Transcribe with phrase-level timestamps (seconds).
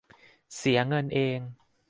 [0.57, 1.39] เสียเงินเอง